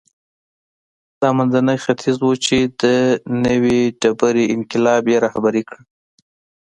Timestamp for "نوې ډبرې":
3.45-4.45